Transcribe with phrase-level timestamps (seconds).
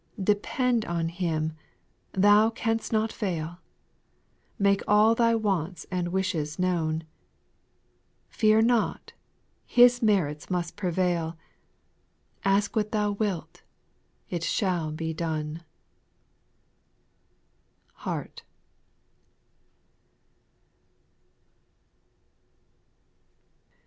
[0.15, 0.23] 6.
[0.23, 1.53] Depend on Him,
[2.11, 3.59] thou canst not fail;
[4.57, 7.03] Make all thy wants and wishes known;
[8.27, 9.13] Fear not.
[9.63, 11.37] His merits must prevail;
[12.43, 13.57] Ask what thou wLH,
[14.27, 15.61] it shall be done.
[17.93, 18.41] HART.